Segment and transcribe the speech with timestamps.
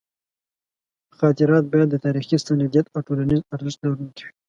[1.17, 4.31] خاطرات باید د تاریخي سندیت او ټولنیز ارزښت لرونکي وي.